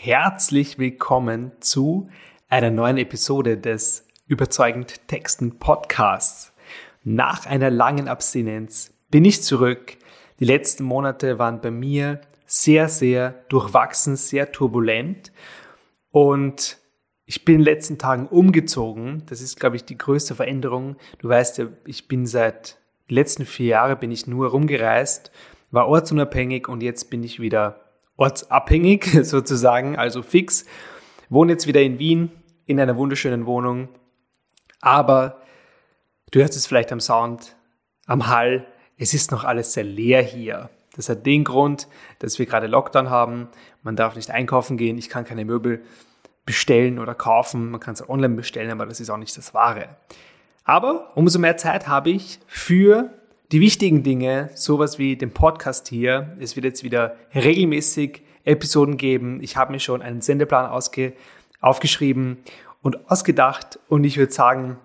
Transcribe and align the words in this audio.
herzlich 0.00 0.78
willkommen 0.78 1.50
zu 1.58 2.08
einer 2.48 2.70
neuen 2.70 2.98
Episode 2.98 3.58
des 3.58 4.06
Überzeugend 4.28 5.08
Texten 5.08 5.58
Podcasts. 5.58 6.52
Nach 7.02 7.46
einer 7.46 7.68
langen 7.68 8.06
Abstinenz 8.06 8.94
bin 9.10 9.24
ich 9.24 9.42
zurück. 9.42 9.96
Die 10.38 10.44
letzten 10.44 10.84
Monate 10.84 11.40
waren 11.40 11.60
bei 11.60 11.72
mir 11.72 12.20
sehr, 12.46 12.88
sehr 12.88 13.44
durchwachsen, 13.48 14.14
sehr 14.14 14.52
turbulent 14.52 15.32
und 16.12 16.78
ich 17.26 17.44
bin 17.44 17.56
in 17.56 17.60
den 17.62 17.74
letzten 17.74 17.98
Tagen 17.98 18.28
umgezogen. 18.28 19.24
Das 19.26 19.40
ist, 19.40 19.58
glaube 19.58 19.74
ich, 19.74 19.84
die 19.84 19.98
größte 19.98 20.36
Veränderung. 20.36 20.94
Du 21.18 21.28
weißt 21.28 21.58
ja, 21.58 21.66
ich 21.84 22.06
bin 22.06 22.24
seit 22.24 22.78
den 23.10 23.16
letzten 23.16 23.44
vier 23.44 23.66
Jahren 23.66 23.98
bin 23.98 24.12
ich 24.12 24.28
nur 24.28 24.50
rumgereist, 24.50 25.32
war 25.72 25.88
ortsunabhängig 25.88 26.68
und 26.68 26.84
jetzt 26.84 27.10
bin 27.10 27.24
ich 27.24 27.40
wieder 27.40 27.87
ortsabhängig 28.18 29.20
sozusagen, 29.22 29.96
also 29.96 30.22
fix. 30.22 30.66
Wohne 31.30 31.52
jetzt 31.52 31.66
wieder 31.66 31.80
in 31.80 31.98
Wien 31.98 32.30
in 32.66 32.78
einer 32.78 32.96
wunderschönen 32.96 33.46
Wohnung. 33.46 33.88
Aber 34.80 35.40
du 36.30 36.40
hörst 36.40 36.56
es 36.56 36.66
vielleicht 36.66 36.92
am 36.92 37.00
Sound, 37.00 37.56
am 38.06 38.28
Hall. 38.28 38.66
Es 38.98 39.14
ist 39.14 39.30
noch 39.30 39.44
alles 39.44 39.72
sehr 39.72 39.84
leer 39.84 40.22
hier. 40.22 40.68
Das 40.94 41.08
hat 41.08 41.24
den 41.24 41.44
Grund, 41.44 41.88
dass 42.18 42.38
wir 42.38 42.46
gerade 42.46 42.66
Lockdown 42.66 43.08
haben. 43.08 43.48
Man 43.82 43.96
darf 43.96 44.16
nicht 44.16 44.30
einkaufen 44.30 44.76
gehen. 44.76 44.98
Ich 44.98 45.08
kann 45.08 45.24
keine 45.24 45.44
Möbel 45.44 45.82
bestellen 46.44 46.98
oder 46.98 47.14
kaufen. 47.14 47.70
Man 47.70 47.80
kann 47.80 47.94
es 47.94 48.08
online 48.08 48.34
bestellen, 48.34 48.70
aber 48.70 48.86
das 48.86 49.00
ist 49.00 49.10
auch 49.10 49.16
nicht 49.16 49.36
das 49.36 49.54
Wahre. 49.54 49.96
Aber 50.64 51.16
umso 51.16 51.38
mehr 51.38 51.56
Zeit 51.56 51.86
habe 51.86 52.10
ich 52.10 52.40
für 52.46 53.17
die 53.52 53.60
wichtigen 53.60 54.02
Dinge, 54.02 54.50
sowas 54.54 54.98
wie 54.98 55.16
den 55.16 55.32
Podcast 55.32 55.88
hier. 55.88 56.36
Es 56.38 56.54
wird 56.54 56.64
jetzt 56.64 56.84
wieder 56.84 57.16
regelmäßig 57.34 58.22
Episoden 58.44 58.98
geben. 58.98 59.42
Ich 59.42 59.56
habe 59.56 59.72
mir 59.72 59.80
schon 59.80 60.02
einen 60.02 60.20
Sendeplan 60.20 60.66
ausge 60.66 61.14
aufgeschrieben 61.60 62.38
und 62.82 63.10
ausgedacht 63.10 63.78
und 63.88 64.04
ich 64.04 64.18
würde 64.18 64.32
sagen, 64.32 64.78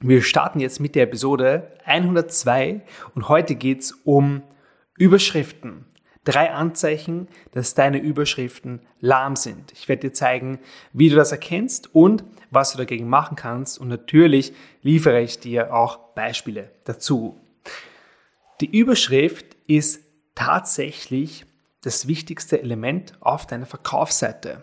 wir 0.00 0.22
starten 0.22 0.58
jetzt 0.58 0.80
mit 0.80 0.96
der 0.96 1.04
Episode 1.04 1.72
102 1.84 2.80
und 3.14 3.28
heute 3.28 3.54
geht's 3.54 3.92
um 4.04 4.42
Überschriften. 4.98 5.84
Drei 6.24 6.52
Anzeichen, 6.52 7.28
dass 7.52 7.74
deine 7.74 7.98
Überschriften 7.98 8.80
lahm 9.00 9.36
sind. 9.36 9.72
Ich 9.72 9.88
werde 9.88 10.08
dir 10.08 10.12
zeigen, 10.12 10.58
wie 10.92 11.08
du 11.08 11.16
das 11.16 11.32
erkennst 11.32 11.94
und 11.94 12.24
was 12.50 12.72
du 12.72 12.78
dagegen 12.78 13.08
machen 13.08 13.36
kannst. 13.36 13.78
Und 13.80 13.88
natürlich 13.88 14.52
liefere 14.82 15.20
ich 15.20 15.40
dir 15.40 15.74
auch 15.74 16.14
Beispiele 16.14 16.70
dazu. 16.84 17.40
Die 18.62 18.78
Überschrift 18.78 19.56
ist 19.66 20.04
tatsächlich 20.36 21.46
das 21.80 22.06
wichtigste 22.06 22.62
Element 22.62 23.12
auf 23.18 23.44
deiner 23.44 23.66
Verkaufsseite. 23.66 24.62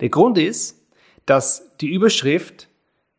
Der 0.00 0.08
Grund 0.08 0.38
ist, 0.38 0.80
dass 1.26 1.76
die 1.82 1.92
Überschrift 1.92 2.70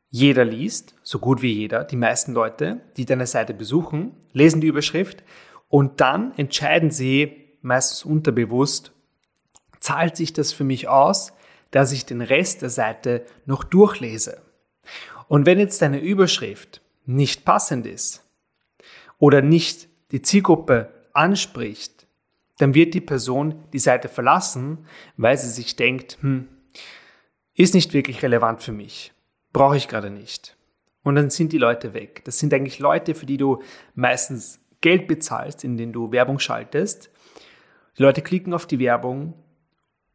jeder 0.09 0.43
liest, 0.43 0.95
so 1.03 1.19
gut 1.19 1.43
wie 1.43 1.53
jeder, 1.53 1.83
die 1.83 1.97
meisten 1.97 2.33
Leute, 2.33 2.81
die 2.97 3.05
deine 3.05 3.27
Seite 3.27 3.53
besuchen, 3.53 4.15
lesen 4.33 4.59
die 4.59 4.69
Überschrift 4.69 5.23
und 5.69 6.01
dann 6.01 6.33
entscheiden 6.35 6.89
sie 6.89 7.59
meistens 7.61 8.03
unterbewusst, 8.03 8.93
zahlt 9.81 10.17
sich 10.17 10.33
das 10.33 10.51
für 10.51 10.63
mich 10.63 10.87
aus, 10.87 11.31
dass 11.69 11.91
ich 11.91 12.07
den 12.07 12.21
Rest 12.23 12.63
der 12.63 12.71
Seite 12.71 13.23
noch 13.45 13.63
durchlese. 13.63 14.41
Und 15.27 15.45
wenn 15.45 15.59
jetzt 15.59 15.79
deine 15.83 15.99
Überschrift 15.99 16.81
nicht 17.05 17.45
passend 17.45 17.85
ist 17.85 18.23
oder 19.19 19.43
nicht 19.43 19.90
die 20.11 20.21
Zielgruppe 20.21 20.91
anspricht, 21.13 22.07
dann 22.57 22.73
wird 22.73 22.93
die 22.93 23.01
Person 23.01 23.63
die 23.73 23.79
Seite 23.79 24.07
verlassen, 24.07 24.85
weil 25.17 25.37
sie 25.37 25.49
sich 25.49 25.75
denkt, 25.75 26.17
hm, 26.21 26.47
ist 27.53 27.73
nicht 27.73 27.93
wirklich 27.93 28.21
relevant 28.23 28.61
für 28.61 28.71
mich, 28.71 29.13
brauche 29.51 29.77
ich 29.77 29.87
gerade 29.87 30.09
nicht. 30.09 30.55
Und 31.03 31.15
dann 31.15 31.29
sind 31.29 31.51
die 31.51 31.57
Leute 31.57 31.93
weg. 31.93 32.21
Das 32.25 32.37
sind 32.37 32.53
eigentlich 32.53 32.79
Leute, 32.79 33.15
für 33.15 33.25
die 33.25 33.37
du 33.37 33.61
meistens 33.95 34.59
Geld 34.81 35.07
bezahlst, 35.07 35.63
in 35.63 35.77
denen 35.77 35.93
du 35.93 36.11
Werbung 36.11 36.39
schaltest. 36.39 37.09
Die 37.97 38.03
Leute 38.03 38.21
klicken 38.21 38.53
auf 38.53 38.67
die 38.67 38.79
Werbung 38.79 39.33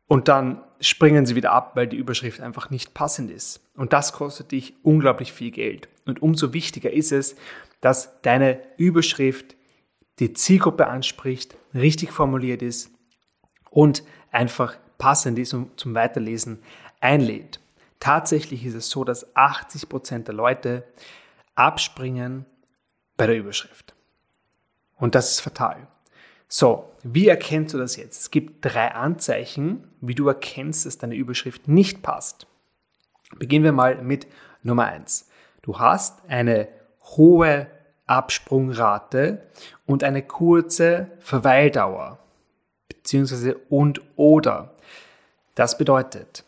und 0.07 0.29
dann 0.29 0.63
springen 0.81 1.27
sie 1.27 1.35
wieder 1.35 1.53
ab, 1.53 1.73
weil 1.75 1.89
die 1.89 1.97
Überschrift 1.97 2.41
einfach 2.41 2.71
nicht 2.71 2.95
passend 2.95 3.31
ist. 3.31 3.61
Und 3.77 3.93
das 3.93 4.13
kostet 4.13 4.53
dich 4.53 4.75
unglaublich 4.83 5.33
viel 5.33 5.51
Geld. 5.51 5.89
Und 6.05 6.23
umso 6.23 6.53
wichtiger 6.53 6.93
ist 6.93 7.13
es, 7.13 7.37
dass 7.81 8.21
deine 8.23 8.61
Überschrift 8.77 9.57
die 10.19 10.33
Zielgruppe 10.33 10.87
anspricht, 10.87 11.57
richtig 11.75 12.13
formuliert 12.13 12.63
ist 12.63 12.91
und 13.71 14.03
einfach 14.31 14.77
passend 14.99 15.39
ist 15.39 15.55
und 15.55 15.79
zum 15.79 15.95
Weiterlesen 15.95 16.63
einlädt. 17.01 17.61
Tatsächlich 18.01 18.65
ist 18.65 18.75
es 18.75 18.91
so, 18.91 19.05
dass 19.05 19.35
80 19.37 19.89
Prozent 19.89 20.29
der 20.29 20.35
Leute 20.35 20.85
abspringen 21.55 22.47
bei 23.17 23.27
der 23.27 23.37
Überschrift. 23.37 23.95
Und 24.97 25.15
das 25.15 25.33
ist 25.33 25.41
fatal. 25.41 25.87
So, 26.49 26.91
wie 27.03 27.29
erkennst 27.29 27.75
du 27.75 27.79
das 27.79 27.97
jetzt? 27.97 28.21
Es 28.21 28.31
gibt 28.31 28.65
drei 28.65 28.93
Anzeichen, 28.93 29.89
wie 30.01 30.15
du 30.15 30.29
erkennst, 30.29 30.87
dass 30.87 30.99
deine 30.99 31.17
Überschrift 31.17 31.69
nicht 31.69 32.03
passt. 32.03 32.47
Beginnen 33.37 33.65
wir 33.65 33.73
mal 33.73 34.01
mit 34.03 34.27
Nummer 34.63 34.85
eins. 34.85 35.29
Du 35.63 35.79
hast 35.79 36.25
eine 36.29 36.69
hohe 37.03 37.67
Absprungrate 38.07 39.43
und 39.87 40.05
eine 40.05 40.23
kurze 40.23 41.11
Verweildauer 41.21 42.19
beziehungsweise 42.89 43.57
und 43.69 44.01
oder. 44.17 44.75
Das 45.55 45.79
bedeutet, 45.79 46.45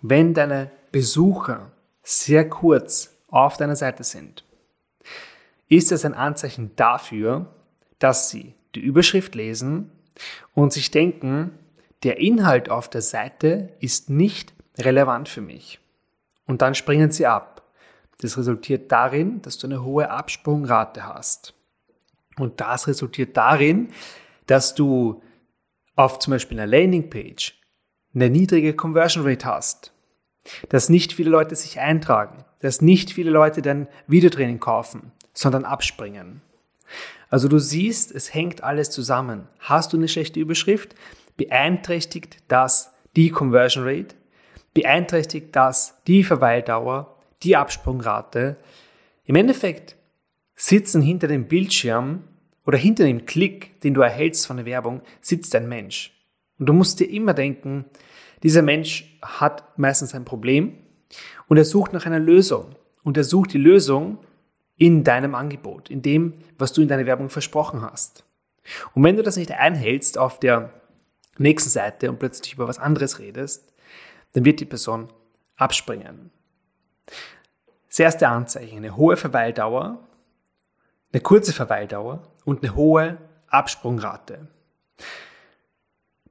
wenn 0.00 0.34
deine 0.34 0.70
Besucher 0.92 1.70
sehr 2.02 2.48
kurz 2.48 3.14
auf 3.28 3.56
deiner 3.56 3.76
Seite 3.76 4.04
sind, 4.04 4.44
ist 5.68 5.92
es 5.92 6.04
ein 6.04 6.14
Anzeichen 6.14 6.70
dafür, 6.76 7.46
dass 7.98 8.30
sie 8.30 8.54
die 8.74 8.80
Überschrift 8.80 9.34
lesen 9.34 9.90
und 10.54 10.72
sich 10.72 10.90
denken, 10.90 11.58
der 12.04 12.18
Inhalt 12.18 12.70
auf 12.70 12.88
der 12.88 13.02
Seite 13.02 13.70
ist 13.80 14.08
nicht 14.08 14.54
relevant 14.78 15.28
für 15.28 15.40
mich. 15.40 15.80
Und 16.46 16.62
dann 16.62 16.74
springen 16.74 17.10
sie 17.10 17.26
ab. 17.26 17.57
Das 18.20 18.36
resultiert 18.36 18.90
darin, 18.90 19.42
dass 19.42 19.58
du 19.58 19.66
eine 19.66 19.82
hohe 19.82 20.10
Absprungrate 20.10 21.06
hast. 21.06 21.54
Und 22.36 22.60
das 22.60 22.86
resultiert 22.86 23.36
darin, 23.36 23.88
dass 24.46 24.74
du 24.74 25.22
auf 25.94 26.18
zum 26.18 26.32
Beispiel 26.32 26.58
einer 26.58 26.70
Landingpage 26.70 27.60
eine 28.14 28.30
niedrige 28.30 28.74
Conversion 28.74 29.26
Rate 29.26 29.46
hast, 29.46 29.92
dass 30.68 30.88
nicht 30.88 31.12
viele 31.12 31.30
Leute 31.30 31.54
sich 31.54 31.78
eintragen, 31.78 32.44
dass 32.60 32.80
nicht 32.80 33.12
viele 33.12 33.30
Leute 33.30 33.62
dein 33.62 33.88
Videotraining 34.06 34.60
kaufen, 34.60 35.12
sondern 35.32 35.64
abspringen. 35.64 36.42
Also 37.30 37.48
du 37.48 37.58
siehst, 37.58 38.12
es 38.12 38.32
hängt 38.32 38.62
alles 38.62 38.90
zusammen. 38.90 39.48
Hast 39.58 39.92
du 39.92 39.96
eine 39.96 40.08
schlechte 40.08 40.40
Überschrift, 40.40 40.94
beeinträchtigt 41.36 42.38
das 42.48 42.92
die 43.16 43.30
Conversion 43.30 43.84
Rate, 43.84 44.14
beeinträchtigt 44.74 45.54
das 45.54 46.00
die 46.06 46.24
Verweildauer 46.24 47.17
die 47.42 47.56
Absprungrate. 47.56 48.56
Im 49.24 49.36
Endeffekt 49.36 49.96
sitzen 50.54 51.02
hinter 51.02 51.28
dem 51.28 51.46
Bildschirm 51.46 52.24
oder 52.66 52.78
hinter 52.78 53.04
dem 53.04 53.26
Klick, 53.26 53.80
den 53.80 53.94
du 53.94 54.00
erhältst 54.00 54.46
von 54.46 54.56
der 54.56 54.66
Werbung, 54.66 55.02
sitzt 55.20 55.54
ein 55.54 55.68
Mensch. 55.68 56.12
Und 56.58 56.66
du 56.66 56.72
musst 56.72 57.00
dir 57.00 57.08
immer 57.08 57.34
denken, 57.34 57.84
dieser 58.42 58.62
Mensch 58.62 59.18
hat 59.22 59.78
meistens 59.78 60.14
ein 60.14 60.24
Problem 60.24 60.74
und 61.46 61.56
er 61.56 61.64
sucht 61.64 61.92
nach 61.92 62.06
einer 62.06 62.18
Lösung. 62.18 62.74
Und 63.02 63.16
er 63.16 63.24
sucht 63.24 63.52
die 63.52 63.58
Lösung 63.58 64.18
in 64.76 65.02
deinem 65.02 65.34
Angebot, 65.34 65.90
in 65.90 66.02
dem, 66.02 66.34
was 66.58 66.72
du 66.72 66.82
in 66.82 66.88
deiner 66.88 67.06
Werbung 67.06 67.30
versprochen 67.30 67.82
hast. 67.82 68.24
Und 68.94 69.02
wenn 69.02 69.16
du 69.16 69.22
das 69.22 69.36
nicht 69.36 69.52
einhältst 69.52 70.18
auf 70.18 70.38
der 70.38 70.72
nächsten 71.38 71.70
Seite 71.70 72.10
und 72.10 72.18
plötzlich 72.18 72.54
über 72.54 72.68
was 72.68 72.78
anderes 72.78 73.18
redest, 73.18 73.72
dann 74.32 74.44
wird 74.44 74.60
die 74.60 74.66
Person 74.66 75.08
abspringen. 75.56 76.30
Das 77.88 77.98
erste 77.98 78.28
Anzeichen, 78.28 78.78
eine 78.78 78.96
hohe 78.96 79.16
Verweildauer, 79.16 80.06
eine 81.12 81.22
kurze 81.22 81.52
Verweildauer 81.52 82.22
und 82.44 82.62
eine 82.62 82.74
hohe 82.74 83.18
Absprungrate. 83.48 84.48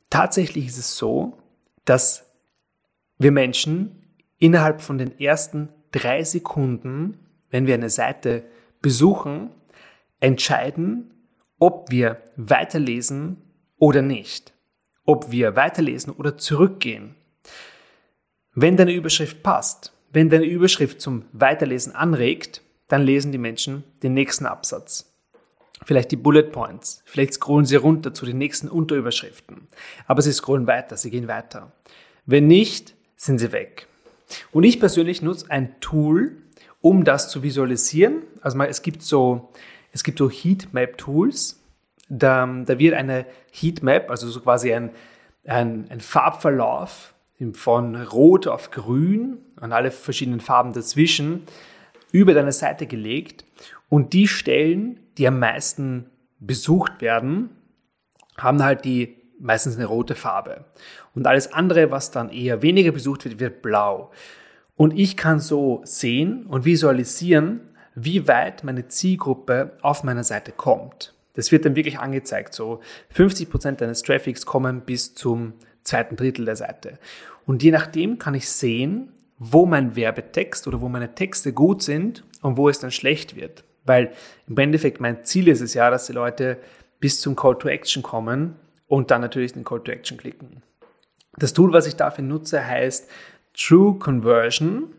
Tatsächlich 0.10 0.68
ist 0.68 0.78
es 0.78 0.98
so, 0.98 1.38
dass 1.86 2.26
wir 3.18 3.32
Menschen 3.32 4.04
innerhalb 4.38 4.82
von 4.82 4.98
den 4.98 5.20
ersten 5.20 5.70
drei 5.92 6.24
Sekunden, 6.24 7.20
wenn 7.50 7.66
wir 7.66 7.74
eine 7.74 7.90
Seite 7.90 8.44
besuchen, 8.82 9.50
entscheiden, 10.20 11.12
ob 11.60 11.90
wir 11.92 12.22
weiterlesen 12.36 13.42
oder 13.78 14.02
nicht. 14.02 14.54
Ob 15.06 15.32
wir 15.32 15.56
weiterlesen 15.56 16.14
oder 16.14 16.38
zurückgehen. 16.38 17.16
Wenn 18.54 18.78
deine 18.78 18.94
Überschrift 18.94 19.44
passt, 19.44 19.94
wenn 20.12 20.30
deine 20.30 20.46
Überschrift 20.46 21.02
zum 21.02 21.26
Weiterlesen 21.34 21.94
anregt, 21.94 22.62
dann 22.88 23.04
lesen 23.04 23.32
die 23.32 23.38
Menschen 23.38 23.84
den 24.04 24.14
nächsten 24.14 24.46
Absatz. 24.46 25.14
Vielleicht 25.86 26.12
die 26.12 26.18
Bullet 26.18 26.44
Points. 26.52 27.04
Vielleicht 27.06 27.34
scrollen 27.34 27.66
sie 27.66 27.76
runter 27.76 28.14
zu 28.14 28.26
den 28.26 28.38
nächsten 28.38 28.68
Unterüberschriften. 28.68 29.68
Aber 30.08 30.22
sie 30.22 30.34
scrollen 30.34 30.68
weiter, 30.68 30.98
sie 30.98 31.12
gehen 31.12 31.28
weiter. 31.28 31.72
Wenn 32.26 32.48
nicht, 32.48 32.96
sind 33.16 33.40
sie 33.40 33.52
weg. 33.52 33.88
Und 34.52 34.64
ich 34.64 34.80
persönlich 34.80 35.22
nutze 35.22 35.50
ein 35.52 35.80
Tool, 35.80 36.38
um 36.82 37.04
das 37.04 37.30
zu 37.30 37.44
visualisieren. 37.44 38.24
Also 38.42 38.60
es 38.64 38.82
gibt 38.82 39.04
so, 39.04 39.50
es 39.92 40.04
gibt 40.04 40.18
so 40.18 40.30
Heatmap-Tools. 40.30 41.60
Da, 42.10 42.46
da 42.66 42.80
wird 42.80 42.94
eine 42.94 43.26
Heatmap, 43.52 44.10
also 44.10 44.30
so 44.30 44.40
quasi 44.40 44.74
ein, 44.74 44.92
ein, 45.46 45.88
ein 45.90 46.00
Farbverlauf 46.00 47.14
von 47.54 47.96
Rot 47.96 48.48
auf 48.48 48.72
Grün 48.72 49.38
und 49.62 49.72
alle 49.72 49.92
verschiedenen 49.92 50.40
Farben 50.40 50.74
dazwischen 50.74 51.44
über 52.12 52.34
deine 52.34 52.52
Seite 52.52 52.88
gelegt. 52.88 53.46
Und 53.90 54.14
die 54.14 54.28
Stellen, 54.28 55.00
die 55.18 55.28
am 55.28 55.40
meisten 55.40 56.10
besucht 56.40 57.02
werden, 57.02 57.50
haben 58.38 58.64
halt 58.64 58.86
die 58.86 59.16
meistens 59.40 59.76
eine 59.76 59.86
rote 59.86 60.16
Farbe. 60.16 60.66
Und 61.14 61.28
alles 61.28 61.54
andere, 61.54 61.92
was 61.92 62.12
dann 62.12 62.30
eher 62.30 62.62
weniger 62.62 62.92
besucht 62.92 63.26
wird, 63.26 63.40
wird 63.40 63.62
blau. 63.62 64.12
Und 64.76 64.98
ich 64.98 65.18
kann 65.18 65.40
so 65.40 65.82
sehen 65.84 66.46
und 66.46 66.66
visualisieren, 66.66 67.62
wie 67.96 68.28
weit 68.28 68.64
meine 68.64 68.88
Zielgruppe 68.88 69.78
auf 69.82 70.04
meiner 70.04 70.24
Seite 70.24 70.52
kommt. 70.52 71.14
Das 71.34 71.52
wird 71.52 71.66
dann 71.66 71.76
wirklich 71.76 72.00
angezeigt. 72.00 72.54
So 72.54 72.82
50 73.10 73.50
Prozent 73.50 73.82
deines 73.82 74.02
Traffics 74.02 74.46
kommen 74.46 74.82
bis 74.82 75.16
zum 75.16 75.54
zweiten 75.88 76.16
Drittel 76.16 76.46
der 76.46 76.56
Seite. 76.56 77.00
Und 77.46 77.64
je 77.64 77.72
nachdem 77.72 78.20
kann 78.20 78.36
ich 78.36 78.50
sehen, 78.50 79.12
wo 79.40 79.66
mein 79.66 79.96
Werbetext 79.96 80.68
oder 80.68 80.82
wo 80.82 80.90
meine 80.90 81.16
Texte 81.16 81.54
gut 81.54 81.82
sind 81.82 82.24
und 82.42 82.58
wo 82.58 82.70
es 82.70 82.80
dann 82.80 82.92
schlecht 82.92 83.36
wird. 83.36 83.64
Weil 83.86 84.12
im 84.48 84.58
Endeffekt 84.58 85.00
mein 85.00 85.24
Ziel 85.24 85.48
ist 85.48 85.62
es 85.62 85.74
ja, 85.74 85.90
dass 85.90 86.08
die 86.08 86.14
Leute 86.14 86.58
bis 87.00 87.22
zum 87.22 87.36
Call 87.36 87.58
to 87.58 87.70
Action 87.70 88.04
kommen 88.04 88.56
und 88.88 89.12
dann 89.12 89.22
natürlich 89.22 89.54
den 89.54 89.64
Call 89.64 89.82
to 89.84 89.92
Action 89.92 90.18
klicken. 90.18 90.62
Das 91.38 91.54
Tool, 91.54 91.72
was 91.72 91.88
ich 91.88 91.96
dafür 91.96 92.24
nutze, 92.24 92.66
heißt 92.66 93.10
True 93.54 93.98
Conversion. 94.00 94.94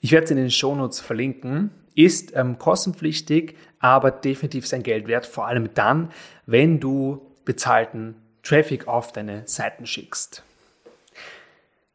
Ich 0.00 0.12
werde 0.12 0.24
es 0.24 0.30
in 0.30 0.36
den 0.38 0.50
Shownotes 0.50 1.00
verlinken. 1.00 1.70
Ist 1.94 2.34
ähm, 2.36 2.58
kostenpflichtig, 2.58 3.56
aber 3.80 4.10
definitiv 4.10 4.66
sein 4.66 4.82
Geld 4.82 5.08
wert, 5.08 5.26
vor 5.26 5.46
allem 5.46 5.74
dann, 5.74 6.10
wenn 6.46 6.80
du 6.80 7.34
bezahlten 7.44 8.14
Traffic 8.48 8.88
auf 8.88 9.12
deine 9.12 9.46
Seiten 9.46 9.86
schickst. 9.86 10.42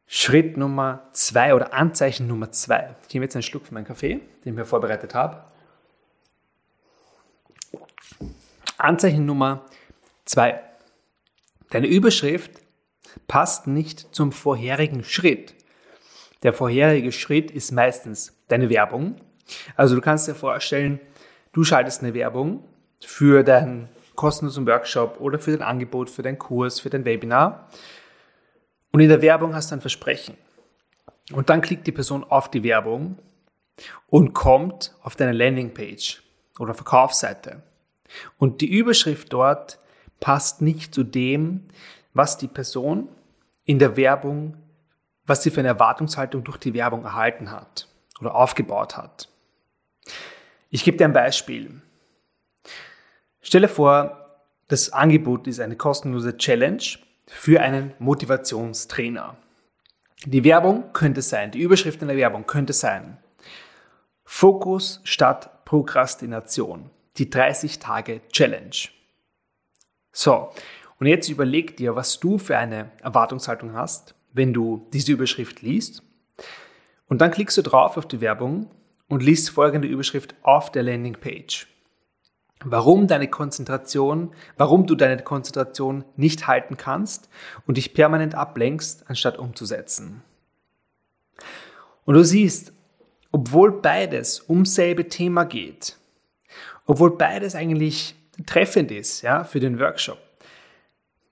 Schritt 0.06 0.56
Nummer 0.56 1.10
zwei 1.12 1.56
oder 1.56 1.74
Anzeichen 1.74 2.28
Nummer 2.28 2.52
zwei. 2.52 2.96
Ich 3.08 3.14
nehme 3.16 3.26
jetzt 3.26 3.36
einen 3.36 3.42
Schluck 3.42 3.66
von 3.66 3.74
meinem 3.74 3.86
Kaffee, 3.86 4.20
den 4.20 4.24
ich 4.46 4.54
mir 4.54 4.66
vorbereitet 4.66 5.16
habe. 5.16 5.44
Anzeichen 8.78 9.26
Nummer 9.26 9.66
zwei. 10.26 10.62
Deine 11.72 11.88
Überschrift 11.88 12.52
passt 13.28 13.66
nicht 13.66 14.14
zum 14.14 14.32
vorherigen 14.32 15.04
Schritt. 15.04 15.56
Der 16.44 16.54
vorherige 16.54 17.12
Schritt 17.12 17.50
ist 17.50 17.72
meistens 17.72 18.32
deine 18.48 18.70
Werbung. 18.70 19.16
Also 19.76 19.96
du 19.96 20.02
kannst 20.02 20.28
dir 20.28 20.36
vorstellen, 20.36 21.00
du 21.52 21.64
schaltest 21.64 22.04
eine 22.04 22.14
Werbung 22.14 22.64
für 23.00 23.44
deinen 23.44 23.90
kostenlosen 24.16 24.68
Workshop 24.68 25.20
oder 25.20 25.40
für 25.40 25.52
dein 25.52 25.62
Angebot, 25.62 26.10
für 26.10 26.22
deinen 26.22 26.40
Kurs, 26.40 26.80
für 26.80 26.90
dein 26.90 27.06
Webinar. 27.06 27.68
Und 28.92 29.00
in 29.00 29.10
der 29.10 29.22
Werbung 29.22 29.56
hast 29.56 29.72
du 29.72 29.76
ein 29.76 29.82
Versprechen. 29.82 30.38
Und 31.32 31.50
dann 31.50 31.62
klickt 31.62 31.88
die 31.88 31.92
Person 31.92 32.24
auf 32.24 32.52
die 32.52 32.64
Werbung 32.64 33.18
und 34.08 34.34
kommt 34.34 34.96
auf 35.02 35.16
deine 35.16 35.32
Landingpage 35.32 36.22
oder 36.60 36.74
Verkaufsseite. 36.74 37.64
Und 38.38 38.62
die 38.62 38.70
Überschrift 38.70 39.34
dort 39.34 39.80
passt 40.20 40.62
nicht 40.62 40.94
zu 40.94 41.04
dem, 41.04 41.66
was 42.14 42.38
die 42.38 42.48
Person 42.48 43.10
in 43.66 43.80
der 43.80 43.98
Werbung, 43.98 44.58
was 45.26 45.44
sie 45.44 45.52
für 45.52 45.62
eine 45.62 45.70
Erwartungshaltung 45.70 46.44
durch 46.44 46.58
die 46.58 46.74
Werbung 46.74 47.06
erhalten 47.06 47.52
hat 47.52 47.88
oder 48.20 48.36
aufgebaut 48.36 48.98
hat. 48.98 49.30
Ich 50.70 50.84
gebe 50.84 50.98
dir 50.98 51.06
ein 51.06 51.14
Beispiel. 51.14 51.82
Stelle 53.44 53.68
vor, 53.68 54.40
das 54.70 54.92
Angebot 54.94 55.48
ist 55.48 55.60
eine 55.60 55.76
kostenlose 55.76 56.38
Challenge 56.38 56.82
für 57.28 57.62
einen 57.62 57.94
Motivationstrainer. 58.00 59.38
Die 60.26 60.46
Werbung 60.46 60.94
könnte 60.94 61.22
sein, 61.22 61.52
die 61.52 61.60
Überschrift 61.60 62.02
in 62.02 62.08
der 62.08 62.18
Werbung 62.18 62.48
könnte 62.48 62.74
sein, 62.74 63.18
Fokus 64.24 65.02
statt 65.04 65.66
Prokrastination, 65.66 66.90
die 67.18 67.30
30 67.30 67.80
Tage 67.80 68.22
Challenge. 68.32 68.76
So, 70.14 70.50
und 71.00 71.08
jetzt 71.08 71.28
überleg 71.28 71.76
dir, 71.76 71.98
was 71.98 72.22
du 72.22 72.38
für 72.38 72.58
eine 72.58 72.92
Erwartungshaltung 73.02 73.74
hast, 73.74 74.16
wenn 74.32 74.54
du 74.54 74.88
diese 74.94 75.12
Überschrift 75.12 75.62
liest. 75.62 76.02
Und 77.08 77.20
dann 77.20 77.32
klickst 77.32 77.58
du 77.58 77.62
drauf 77.62 77.98
auf 77.98 78.08
die 78.08 78.22
Werbung 78.22 78.72
und 79.10 79.22
liest 79.22 79.50
folgende 79.50 79.90
Überschrift 79.90 80.34
auf 80.44 80.72
der 80.72 80.84
Landingpage. 80.84 81.68
Warum 82.64 83.08
deine 83.08 83.28
Konzentration, 83.28 84.32
warum 84.58 84.86
du 84.86 84.96
deine 84.96 85.22
Konzentration 85.22 86.04
nicht 86.16 86.48
halten 86.48 86.78
kannst 86.78 87.30
und 87.68 87.78
dich 87.78 87.94
permanent 87.94 88.36
ablenkst, 88.36 89.06
anstatt 89.10 89.38
umzusetzen. 89.38 90.22
Und 92.06 92.16
du 92.16 92.24
siehst, 92.24 92.74
obwohl 93.32 93.82
beides 93.82 94.48
ums 94.50 94.76
selbe 94.76 95.08
Thema 95.08 95.46
geht, 95.46 95.98
obwohl 96.86 97.18
beides 97.18 97.56
eigentlich 97.56 98.16
treffend 98.46 98.92
ist 98.92 99.22
ja, 99.22 99.44
für 99.44 99.60
den 99.60 99.80
Workshop, 99.80 100.20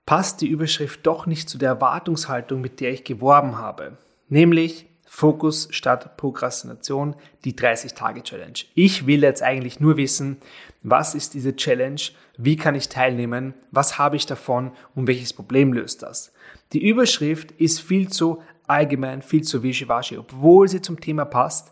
passt 0.06 0.40
die 0.40 0.48
Überschrift 0.48 1.06
doch 1.06 1.26
nicht 1.26 1.48
zu 1.48 1.58
der 1.58 1.70
Erwartungshaltung, 1.70 2.60
mit 2.60 2.80
der 2.80 2.92
ich 2.92 3.04
geworben 3.04 3.58
habe. 3.58 3.98
Nämlich 4.28 4.86
Fokus 5.06 5.68
statt 5.70 6.16
Prokrastination, 6.16 7.14
die 7.44 7.52
30-Tage-Challenge. 7.52 8.60
Ich 8.74 9.06
will 9.06 9.22
jetzt 9.22 9.42
eigentlich 9.42 9.78
nur 9.78 9.98
wissen, 9.98 10.38
was 10.82 11.14
ist 11.14 11.34
diese 11.34 11.54
Challenge, 11.54 12.00
wie 12.36 12.56
kann 12.56 12.74
ich 12.74 12.88
teilnehmen, 12.88 13.54
was 13.70 13.98
habe 13.98 14.16
ich 14.16 14.26
davon 14.26 14.72
und 14.94 15.06
welches 15.06 15.32
Problem 15.32 15.72
löst 15.72 16.02
das. 16.02 16.32
Die 16.72 16.86
Überschrift 16.86 17.52
ist 17.52 17.80
viel 17.80 18.08
zu 18.08 18.42
allgemein, 18.66 19.22
viel 19.22 19.42
zu 19.42 19.62
wischiwaschi, 19.62 20.18
obwohl 20.18 20.68
sie 20.68 20.82
zum 20.82 21.00
Thema 21.00 21.24
passt, 21.24 21.70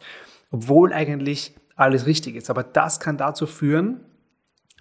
obwohl 0.50 0.92
eigentlich 0.92 1.54
alles 1.76 2.06
richtig 2.06 2.36
ist. 2.36 2.50
Aber 2.50 2.62
das 2.62 3.00
kann 3.00 3.16
dazu 3.16 3.46
führen, 3.46 4.00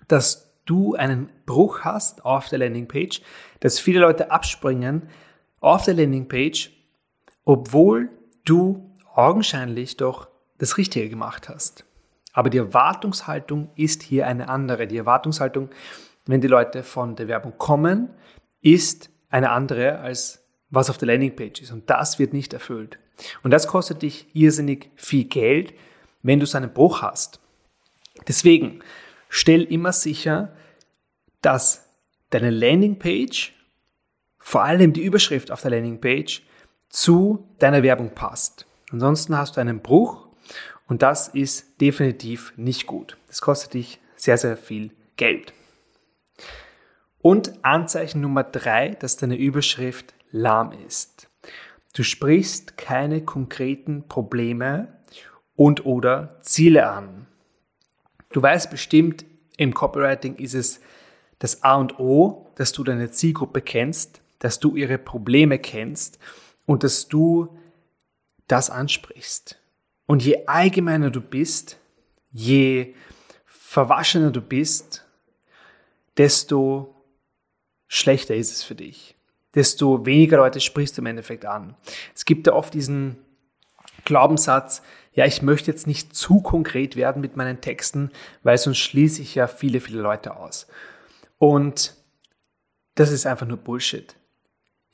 dass 0.07 0.51
du 0.65 0.95
einen 0.95 1.29
Bruch 1.45 1.81
hast 1.81 2.25
auf 2.25 2.49
der 2.49 2.59
Landingpage, 2.59 3.21
dass 3.59 3.79
viele 3.79 4.01
Leute 4.01 4.31
abspringen 4.31 5.09
auf 5.61 5.85
der 5.85 5.95
Landingpage, 5.95 6.71
obwohl 7.45 8.09
du 8.45 8.95
augenscheinlich 9.13 9.97
doch 9.97 10.27
das 10.57 10.77
Richtige 10.77 11.09
gemacht 11.09 11.49
hast. 11.49 11.85
Aber 12.33 12.49
die 12.49 12.57
Erwartungshaltung 12.57 13.71
ist 13.75 14.03
hier 14.03 14.27
eine 14.27 14.49
andere. 14.49 14.87
Die 14.87 14.97
Erwartungshaltung, 14.97 15.69
wenn 16.25 16.41
die 16.41 16.47
Leute 16.47 16.83
von 16.83 17.15
der 17.15 17.27
Werbung 17.27 17.53
kommen, 17.57 18.09
ist 18.61 19.09
eine 19.29 19.51
andere 19.51 19.99
als 19.99 20.45
was 20.69 20.89
auf 20.89 20.97
der 20.97 21.07
Landingpage 21.07 21.61
ist. 21.61 21.71
Und 21.71 21.89
das 21.89 22.19
wird 22.19 22.33
nicht 22.33 22.53
erfüllt. 22.53 22.99
Und 23.43 23.51
das 23.51 23.67
kostet 23.67 24.01
dich 24.03 24.27
irrsinnig 24.33 24.91
viel 24.95 25.25
Geld, 25.25 25.73
wenn 26.21 26.39
du 26.39 26.45
so 26.45 26.57
einen 26.57 26.71
Bruch 26.71 27.01
hast. 27.01 27.39
Deswegen 28.27 28.81
stell 29.29 29.63
immer 29.63 29.93
sicher, 29.93 30.53
dass 31.41 31.89
deine 32.29 32.51
Landingpage, 32.51 33.53
vor 34.37 34.63
allem 34.63 34.93
die 34.93 35.03
Überschrift 35.03 35.51
auf 35.51 35.61
der 35.61 35.71
Landingpage, 35.71 36.43
zu 36.89 37.47
deiner 37.59 37.83
Werbung 37.83 38.13
passt. 38.13 38.65
Ansonsten 38.91 39.37
hast 39.37 39.57
du 39.57 39.61
einen 39.61 39.81
Bruch 39.81 40.28
und 40.89 41.03
das 41.03 41.27
ist 41.29 41.79
definitiv 41.79 42.51
nicht 42.57 42.87
gut. 42.87 43.17
Das 43.27 43.41
kostet 43.41 43.75
dich 43.75 43.99
sehr, 44.15 44.37
sehr 44.37 44.57
viel 44.57 44.91
Geld. 45.15 45.53
Und 47.21 47.63
Anzeichen 47.63 48.21
Nummer 48.21 48.43
drei, 48.43 48.89
dass 48.89 49.15
deine 49.15 49.37
Überschrift 49.37 50.13
lahm 50.31 50.71
ist. 50.85 51.29
Du 51.93 52.03
sprichst 52.03 52.77
keine 52.77 53.23
konkreten 53.23 54.07
Probleme 54.07 54.99
und 55.55 55.85
oder 55.85 56.39
Ziele 56.41 56.89
an. 56.89 57.27
Du 58.31 58.41
weißt 58.41 58.69
bestimmt, 58.71 59.25
im 59.57 59.73
Copywriting 59.73 60.35
ist 60.35 60.53
es 60.53 60.79
das 61.39 61.63
A 61.63 61.75
und 61.75 61.99
O, 61.99 62.47
dass 62.55 62.71
du 62.71 62.83
deine 62.83 63.11
Zielgruppe 63.11 63.61
kennst, 63.61 64.21
dass 64.39 64.59
du 64.59 64.75
ihre 64.75 64.97
Probleme 64.97 65.59
kennst 65.59 66.19
und 66.65 66.83
dass 66.83 67.07
du 67.07 67.57
das 68.47 68.69
ansprichst. 68.69 69.58
Und 70.09 70.25
je 70.25 70.47
allgemeiner 70.47 71.11
du 71.11 71.21
bist, 71.21 71.77
je 72.31 72.95
verwaschener 73.45 74.31
du 74.31 74.41
bist, 74.41 75.05
desto 76.17 76.95
schlechter 77.87 78.35
ist 78.35 78.51
es 78.51 78.63
für 78.63 78.73
dich. 78.73 79.15
Desto 79.53 80.07
weniger 80.07 80.37
Leute 80.37 80.61
sprichst 80.61 80.97
du 80.97 81.03
im 81.03 81.05
Endeffekt 81.05 81.45
an. 81.45 81.75
Es 82.15 82.25
gibt 82.25 82.47
ja 82.47 82.53
oft 82.53 82.73
diesen 82.73 83.17
Glaubenssatz, 84.03 84.81
ja, 85.13 85.27
ich 85.27 85.43
möchte 85.43 85.69
jetzt 85.69 85.85
nicht 85.85 86.15
zu 86.15 86.41
konkret 86.41 86.95
werden 86.95 87.21
mit 87.21 87.35
meinen 87.35 87.61
Texten, 87.61 88.09
weil 88.41 88.57
sonst 88.57 88.79
schließe 88.79 89.21
ich 89.21 89.35
ja 89.35 89.45
viele, 89.45 89.79
viele 89.79 90.01
Leute 90.01 90.37
aus. 90.37 90.65
Und 91.37 91.93
das 92.95 93.11
ist 93.11 93.27
einfach 93.27 93.45
nur 93.45 93.57
Bullshit. 93.57 94.15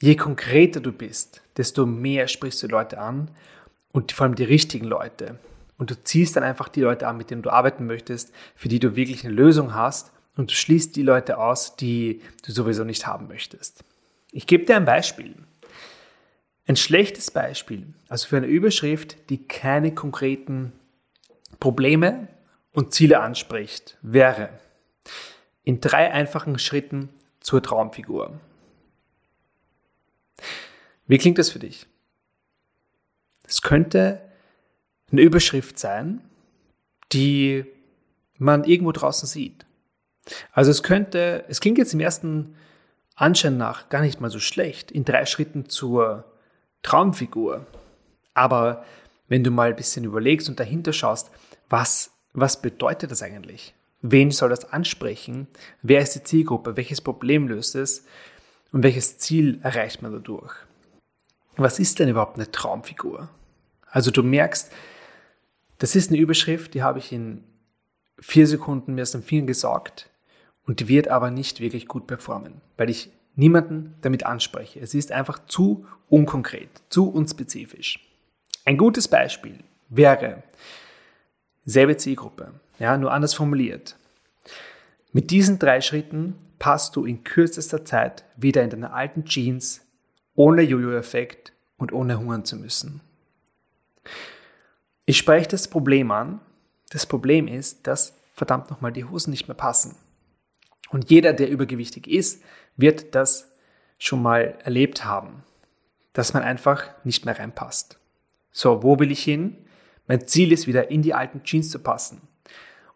Je 0.02 0.18
konkreter 0.18 0.82
du 0.82 0.92
bist, 0.92 1.42
desto 1.56 1.86
mehr 1.86 2.28
sprichst 2.28 2.62
du 2.64 2.68
Leute 2.68 2.98
an 2.98 3.32
und 3.96 4.12
vor 4.12 4.26
allem 4.26 4.36
die 4.36 4.44
richtigen 4.44 4.88
Leute. 4.88 5.40
Und 5.78 5.90
du 5.90 6.04
ziehst 6.04 6.36
dann 6.36 6.44
einfach 6.44 6.68
die 6.68 6.82
Leute 6.82 7.08
an, 7.08 7.16
mit 7.16 7.30
denen 7.30 7.44
du 7.44 7.50
arbeiten 7.50 7.86
möchtest, 7.86 8.34
für 8.54 8.68
die 8.68 8.80
du 8.80 8.98
wirklich 8.98 9.24
eine 9.24 9.34
Lösung 9.34 9.74
hast 9.74 10.12
und 10.36 10.52
du 10.52 10.54
schließt 10.54 10.98
die 10.98 11.02
Leute 11.02 11.38
aus, 11.38 11.78
die 11.78 12.22
du 12.46 12.52
sowieso 12.52 12.84
nicht 12.84 13.08
haben 13.08 13.30
möchtest. 13.30 13.86
Ich 14.34 14.48
gebe 14.48 14.66
dir 14.66 14.76
ein 14.76 14.84
Beispiel. 14.84 15.34
Ein 16.68 16.76
schlechtes 16.76 17.32
Beispiel, 17.32 17.94
also 18.10 18.28
für 18.28 18.36
eine 18.36 18.48
Überschrift, 18.48 19.30
die 19.30 19.48
keine 19.48 19.94
konkreten 19.94 20.74
Probleme 21.62 22.28
und 22.74 22.94
Ziele 22.94 23.22
anspricht, 23.22 23.98
wäre 24.02 24.50
in 25.64 25.80
drei 25.80 26.12
einfachen 26.12 26.60
Schritten 26.60 27.08
zur 27.40 27.64
Traumfigur. 27.64 28.42
Wie 31.08 31.18
klingt 31.18 31.38
das 31.38 31.50
für 31.50 31.60
dich? 31.60 31.88
Es 33.48 33.62
könnte 33.62 34.22
eine 35.12 35.22
Überschrift 35.22 35.80
sein, 35.80 36.22
die 37.12 37.66
man 38.38 38.64
irgendwo 38.64 38.92
draußen 38.92 39.28
sieht. 39.28 39.66
Also 40.52 40.72
es 40.72 40.84
könnte, 40.84 41.46
es 41.48 41.62
klingt 41.62 41.78
jetzt 41.78 41.94
im 41.94 42.00
ersten 42.00 42.56
Anschein 43.16 43.58
nach 43.58 43.90
gar 43.90 44.02
nicht 44.02 44.20
mal 44.20 44.30
so 44.30 44.40
schlecht, 44.40 44.92
in 44.92 45.06
drei 45.06 45.26
Schritten 45.26 45.70
zur 45.70 46.26
Traumfigur. 46.82 47.66
Aber 48.34 48.84
wenn 49.28 49.44
du 49.44 49.52
mal 49.52 49.70
ein 49.70 49.76
bisschen 49.76 50.04
überlegst 50.04 50.50
und 50.50 50.60
dahinter 50.60 50.94
schaust, 50.94 51.32
was, 51.70 52.12
was 52.34 52.62
bedeutet 52.62 53.12
das 53.12 53.24
eigentlich? 53.24 53.74
Wen 54.02 54.32
soll 54.32 54.50
das 54.50 54.72
ansprechen? 54.72 55.48
Wer 55.82 56.02
ist 56.02 56.14
die 56.14 56.24
Zielgruppe? 56.24 56.78
Welches 56.78 57.02
Problem 57.02 57.48
löst 57.48 57.76
es? 57.76 58.06
Und 58.72 58.84
welches 58.84 59.18
Ziel 59.18 59.60
erreicht 59.64 60.02
man 60.02 60.12
dadurch? 60.12 60.54
Was 61.58 61.80
ist 61.80 62.00
denn 62.00 62.10
überhaupt 62.10 62.36
eine 62.36 62.52
Traumfigur? 62.52 63.30
Also 63.90 64.12
du 64.12 64.24
merkst, 64.24 64.72
das 65.78 65.96
ist 65.96 66.10
eine 66.10 66.20
Überschrift, 66.20 66.74
die 66.74 66.84
habe 66.84 67.00
ich 67.00 67.12
in 67.12 67.44
vier 68.20 68.48
Sekunden 68.48 68.96
mir 68.96 69.04
aus 69.04 69.12
dem 69.12 69.24
Finger 69.24 69.48
gesaugt 69.48 70.10
und 70.66 70.80
die 70.80 70.88
wird 70.88 71.08
aber 71.08 71.32
nicht 71.32 71.60
wirklich 71.60 71.88
gut 71.88 72.08
performen, 72.08 72.62
weil 72.78 72.90
ich 72.90 73.12
niemanden 73.36 73.96
damit 74.02 74.26
anspreche. 74.26 74.80
Es 74.80 74.94
ist 74.94 75.12
einfach 75.12 75.40
zu 75.48 75.86
unkonkret, 76.10 76.70
zu 76.90 77.10
unspezifisch. 77.10 78.00
Ein 78.64 78.78
gutes 78.78 79.08
Beispiel 79.08 79.60
wäre 79.90 80.44
selbe 81.66 81.98
Zielgruppe, 81.98 82.52
ja, 82.80 82.98
nur 82.98 83.12
anders 83.12 83.34
formuliert. 83.34 83.96
Mit 85.12 85.32
diesen 85.32 85.60
drei 85.60 85.82
Schritten 85.82 86.36
passt 86.60 86.96
du 86.96 87.06
in 87.06 87.24
kürzester 87.24 87.86
Zeit 87.86 88.24
wieder 88.36 88.64
in 88.64 88.70
deine 88.70 88.94
alten 88.94 89.26
Jeans, 89.26 89.85
ohne 90.36 90.62
Jojo-Effekt 90.62 91.54
und 91.78 91.92
ohne 91.92 92.20
hungern 92.20 92.46
zu 92.46 92.58
müssen. 92.58 93.02
Ich 95.06 95.18
spreche 95.18 95.48
das 95.50 95.68
Problem 95.68 96.12
an. 96.12 96.40
Das 96.90 97.06
Problem 97.06 97.48
ist, 97.48 97.88
dass 97.88 98.14
verdammt 98.34 98.70
nochmal 98.70 98.92
die 98.92 99.06
Hosen 99.06 99.32
nicht 99.32 99.48
mehr 99.48 99.56
passen. 99.56 99.96
Und 100.90 101.10
jeder, 101.10 101.34
der 101.34 101.50
übergewichtig 101.50 102.08
ist, 102.08 102.44
wird 102.76 103.16
das 103.16 103.52
schon 103.98 104.22
mal 104.22 104.58
erlebt 104.64 105.06
haben, 105.06 105.44
dass 106.14 106.34
man 106.34 106.44
einfach 106.44 106.84
nicht 107.04 107.26
mehr 107.26 107.40
reinpasst. 107.40 107.98
So, 108.52 108.84
wo 108.84 109.00
will 109.00 109.12
ich 109.12 109.24
hin? 109.24 109.58
Mein 110.08 110.28
Ziel 110.28 110.52
ist 110.52 110.68
wieder 110.68 110.92
in 110.92 111.02
die 111.02 111.14
alten 111.14 111.44
Jeans 111.44 111.70
zu 111.70 111.80
passen. 111.80 112.22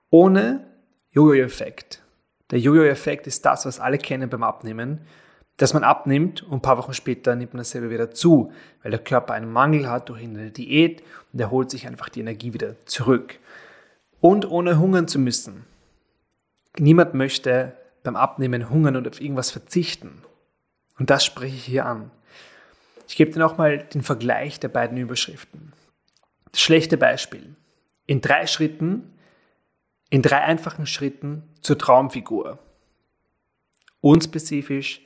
Ohne 0.09 0.67
Jojo-Effekt. 1.11 2.01
Der 2.51 2.59
Jojo-Effekt 2.59 3.27
ist 3.27 3.45
das, 3.45 3.65
was 3.65 3.79
alle 3.79 3.97
kennen 3.97 4.29
beim 4.29 4.43
Abnehmen, 4.43 5.01
dass 5.59 5.73
man 5.73 5.83
abnimmt 5.83 6.41
und 6.43 6.53
ein 6.53 6.61
paar 6.61 6.77
Wochen 6.77 6.93
später 6.93 7.35
nimmt 7.35 7.53
man 7.53 7.59
dasselbe 7.59 7.89
wieder 7.89 8.11
zu, 8.11 8.53
weil 8.81 8.91
der 8.91 9.03
Körper 9.03 9.33
einen 9.33 9.51
Mangel 9.51 9.89
hat 9.89 10.07
durch 10.07 10.23
eine 10.23 10.51
Diät 10.51 11.03
und 11.33 11.39
er 11.41 11.51
holt 11.51 11.69
sich 11.69 11.85
einfach 11.85 12.07
die 12.07 12.21
Energie 12.21 12.53
wieder 12.53 12.83
zurück. 12.85 13.39
Und 14.21 14.49
ohne 14.49 14.79
hungern 14.79 15.09
zu 15.09 15.19
müssen. 15.19 15.65
Niemand 16.77 17.13
möchte 17.13 17.73
beim 18.03 18.15
Abnehmen 18.15 18.69
hungern 18.69 18.95
und 18.95 19.07
auf 19.07 19.19
irgendwas 19.19 19.51
verzichten. 19.51 20.21
Und 20.97 21.09
das 21.09 21.25
spreche 21.25 21.55
ich 21.55 21.65
hier 21.65 21.85
an. 21.85 22.09
Ich 23.09 23.17
gebe 23.17 23.31
dir 23.31 23.39
nochmal 23.39 23.79
den 23.79 24.01
Vergleich 24.01 24.61
der 24.61 24.69
beiden 24.69 24.97
Überschriften. 24.97 25.73
Das 26.53 26.61
schlechte 26.61 26.95
Beispiel. 26.95 27.55
In 28.05 28.21
drei 28.21 28.47
Schritten, 28.47 29.13
in 30.09 30.21
drei 30.21 30.39
einfachen 30.39 30.85
Schritten 30.85 31.43
zur 31.61 31.77
Traumfigur. 31.77 32.59
Unspezifisch, 33.99 35.01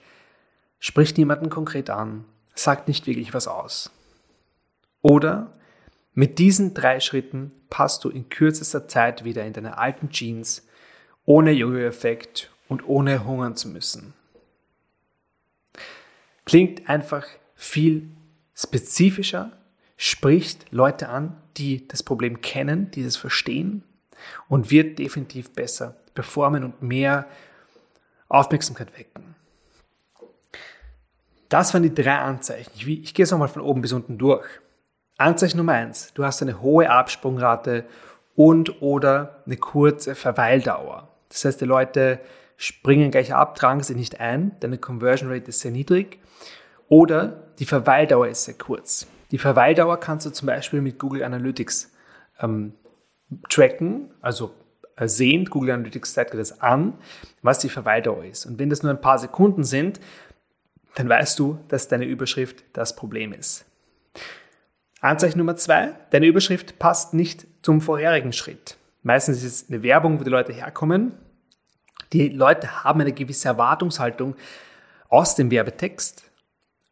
spricht 0.84 1.18
niemanden 1.18 1.50
konkret 1.50 1.90
an, 1.90 2.26
sagt 2.56 2.90
nicht 2.90 3.08
wirklich 3.08 3.34
was 3.34 3.48
aus. 3.48 3.90
Oder 5.02 5.54
mit 6.14 6.40
diesen 6.40 6.74
drei 6.74 7.00
Schritten 7.00 7.54
passt 7.70 8.04
du 8.04 8.10
in 8.10 8.28
kürzester 8.28 8.86
Zeit 8.90 9.24
wieder 9.24 9.46
in 9.46 9.54
deine 9.54 9.78
alten 9.78 10.10
Jeans, 10.10 10.68
ohne 11.24 11.54
Jojo-Effekt 11.54 12.52
und 12.68 12.86
ohne 12.86 13.24
hungern 13.24 13.56
zu 13.56 13.70
müssen. 13.70 14.14
Klingt 16.44 16.90
einfach 16.90 17.28
viel 17.56 18.10
spezifischer, 18.54 19.54
spricht 19.96 20.66
Leute 20.72 21.08
an, 21.08 21.42
die 21.56 21.88
das 21.88 22.04
Problem 22.04 22.42
kennen, 22.42 22.92
die 22.92 23.06
das 23.06 23.16
verstehen 23.16 23.84
und 24.50 24.70
wird 24.70 25.00
definitiv 25.00 25.54
besser 25.54 25.96
performen 26.14 26.66
und 26.66 26.82
mehr 26.82 27.26
Aufmerksamkeit 28.28 28.98
wecken. 28.98 29.33
Das 31.54 31.72
waren 31.76 31.84
die 31.84 31.94
drei 31.94 32.18
Anzeichen. 32.18 32.72
Ich, 32.74 32.88
ich 32.88 33.14
gehe 33.14 33.26
es 33.26 33.30
nochmal 33.30 33.48
von 33.48 33.62
oben 33.62 33.82
bis 33.82 33.94
unten 33.94 34.18
durch. 34.18 34.44
Anzeichen 35.18 35.58
Nummer 35.58 35.74
eins: 35.74 36.12
Du 36.16 36.26
hast 36.26 36.42
eine 36.42 36.64
hohe 36.64 36.90
Absprungrate 36.90 37.86
und 38.34 38.82
oder 38.82 39.44
eine 39.46 39.58
kurze 39.58 40.16
Verweildauer. 40.16 41.10
Das 41.30 41.46
heißt, 41.46 41.62
die 41.62 41.66
Leute 41.66 42.20
springen 42.58 43.12
gleich 43.12 43.36
ab, 43.36 43.54
tragen 43.54 43.84
sich 43.84 43.96
nicht 43.96 44.20
ein, 44.20 44.56
deine 44.62 44.80
Conversion 44.80 45.30
Rate 45.32 45.50
ist 45.50 45.60
sehr 45.60 45.70
niedrig 45.70 46.18
oder 46.88 47.44
die 47.60 47.66
Verweildauer 47.66 48.30
ist 48.30 48.46
sehr 48.46 48.56
kurz. 48.56 49.06
Die 49.30 49.38
Verweildauer 49.38 50.00
kannst 50.00 50.26
du 50.26 50.32
zum 50.32 50.48
Beispiel 50.48 50.82
mit 50.82 50.98
Google 50.98 51.24
Analytics 51.24 51.92
ähm, 52.40 52.74
tracken, 53.50 54.12
also 54.22 54.56
äh, 54.96 55.08
sehen, 55.08 55.46
Google 55.46 55.72
Analytics 55.72 56.16
zeigt 56.16 56.34
dir 56.34 56.38
das 56.38 56.62
an, 56.62 56.96
was 57.44 57.60
die 57.60 57.70
Verweildauer 57.70 58.26
ist. 58.26 58.48
Und 58.48 58.58
wenn 58.58 58.72
das 58.72 58.82
nur 58.82 58.92
ein 58.92 59.02
paar 59.02 59.20
Sekunden 59.20 59.64
sind, 59.64 60.00
dann 60.96 61.10
weißt 61.10 61.38
du, 61.40 61.60
dass 61.68 61.88
deine 61.88 62.06
Überschrift 62.06 62.64
das 62.74 62.96
Problem 62.96 63.34
ist. 63.34 63.66
Anzeichen 65.02 65.38
Nummer 65.38 65.56
zwei, 65.56 65.96
deine 66.12 66.28
Überschrift 66.28 66.80
passt 66.80 67.14
nicht 67.14 67.46
zum 67.62 67.82
vorherigen 67.82 68.32
Schritt. 68.32 68.78
Meistens 69.02 69.44
ist 69.44 69.64
es 69.64 69.70
eine 69.70 69.84
Werbung, 69.84 70.20
wo 70.20 70.24
die 70.24 70.30
Leute 70.30 70.54
herkommen. 70.54 71.12
Die 72.14 72.30
Leute 72.30 72.84
haben 72.84 73.02
eine 73.02 73.12
gewisse 73.12 73.50
Erwartungshaltung 73.50 74.36
aus 75.10 75.36
dem 75.36 75.52
Werbetext. 75.52 76.24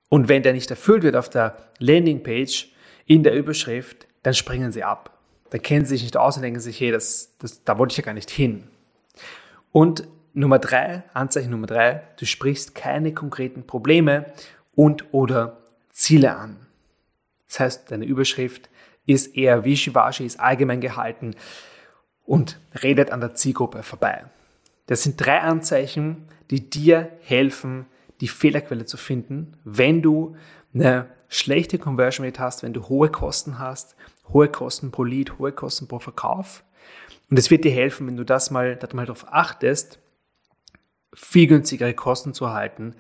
Und 0.10 0.28
wenn 0.28 0.44
der 0.44 0.54
nicht 0.54 0.70
erfüllt 0.70 1.04
wird 1.04 1.16
auf 1.16 1.30
der 1.30 1.56
Landingpage 1.80 2.74
in 3.06 3.24
der 3.24 3.34
Überschrift, 3.34 4.08
dann 4.24 4.34
springen 4.34 4.72
sie 4.72 4.84
ab. 4.84 5.18
Dann 5.52 5.62
kennen 5.62 5.86
sie 5.86 5.96
sich 5.96 6.04
nicht 6.04 6.18
aus 6.18 6.36
und 6.36 6.44
denken 6.44 6.60
sich, 6.60 6.80
hey, 6.80 6.92
das, 6.92 7.38
das, 7.40 7.64
da 7.64 7.78
wollte 7.78 7.94
ich 7.94 7.98
ja 7.98 8.04
gar 8.04 8.14
nicht 8.14 8.30
hin. 8.30 8.68
Und 9.72 10.08
Nummer 10.34 10.60
drei, 10.60 11.04
Anzeichen 11.14 11.52
Nummer 11.52 11.68
drei, 11.68 12.04
du 12.18 12.26
sprichst 12.26 12.76
keine 12.76 13.14
konkreten 13.14 13.66
Probleme 13.68 14.26
und 14.76 15.14
oder 15.14 15.58
Ziele 15.90 16.36
an. 16.36 16.66
Das 17.48 17.60
heißt, 17.60 17.92
deine 17.92 18.06
Überschrift 18.06 18.70
ist 19.06 19.36
eher 19.36 19.66
wischiwaschi, 19.66 20.26
ist 20.26 20.40
allgemein 20.40 20.80
gehalten 20.80 21.36
und 22.26 22.60
redet 22.82 23.12
an 23.12 23.20
der 23.20 23.36
Zielgruppe 23.36 23.84
vorbei. 23.84 24.26
Das 24.88 25.04
sind 25.04 25.24
drei 25.24 25.42
Anzeichen, 25.42 26.28
die 26.50 26.70
dir 26.70 27.12
helfen, 27.22 27.86
die 28.22 28.28
Fehlerquelle 28.28 28.86
zu 28.86 28.98
finden, 28.98 29.58
wenn 29.64 30.02
du 30.02 30.36
eine 30.74 31.08
schlechte 31.28 31.80
Conversion 31.80 32.26
Rate 32.26 32.40
hast, 32.40 32.64
wenn 32.64 32.74
du 32.74 32.88
hohe 32.88 33.10
Kosten 33.10 33.60
hast, 33.60 33.96
hohe 34.30 34.48
Kosten 34.48 34.92
pro 34.92 35.04
Lead, 35.04 35.40
hohe 35.40 35.52
Kosten 35.52 35.88
pro 35.88 36.00
Verkauf. 36.00 36.64
Und 37.30 37.40
es 37.40 37.50
wird 37.50 37.64
dir 37.64 37.72
helfen, 37.72 38.08
wenn 38.08 38.18
du 38.18 38.26
das 38.26 38.52
mal, 38.52 38.76
du 38.76 38.96
mal 38.96 39.06
darauf 39.06 39.26
achtest, 39.32 40.00
viel 41.14 41.48
günstigere 41.48 41.94
Kosten 41.94 42.34
zu 42.34 42.46
erhalten 42.46 42.96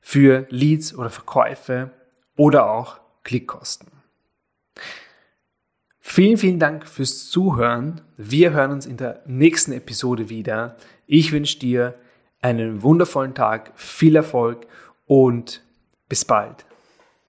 für 0.00 0.46
Leads 0.50 0.94
oder 0.94 1.10
Verkäufe 1.10 1.90
oder 2.36 2.70
auch 2.70 3.00
Klickkosten. 3.24 3.88
Vielen, 5.98 6.36
vielen 6.36 6.60
Dank 6.60 6.86
fürs 6.86 7.28
Zuhören. 7.30 8.02
Wir 8.16 8.52
hören 8.52 8.70
uns 8.70 8.86
in 8.86 8.96
der 8.96 9.22
nächsten 9.26 9.72
Episode 9.72 10.28
wieder. 10.28 10.76
Ich 11.06 11.32
wünsche 11.32 11.58
dir 11.58 11.94
einen 12.40 12.82
wundervollen 12.82 13.34
Tag, 13.34 13.72
viel 13.74 14.14
Erfolg 14.14 14.66
und 15.06 15.62
bis 16.08 16.24
bald. 16.24 16.65